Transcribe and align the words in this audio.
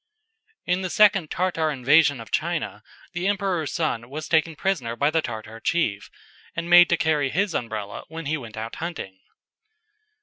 In 0.65 0.81
the 0.81 0.89
second 0.89 1.29
Tartar 1.29 1.69
invasion 1.69 2.19
of 2.19 2.31
China 2.31 2.81
the 3.13 3.27
emperor's 3.27 3.71
son 3.71 4.09
was 4.09 4.27
taken 4.27 4.55
prisoner 4.55 4.95
by 4.95 5.11
the 5.11 5.21
Tartar 5.21 5.59
chief, 5.59 6.09
and 6.55 6.67
made 6.67 6.89
to 6.89 6.97
carry 6.97 7.29
his 7.29 7.53
Umbrella 7.53 8.05
when 8.07 8.25
he 8.25 8.35
went 8.35 8.57
out 8.57 8.77
hunting. 8.77 9.19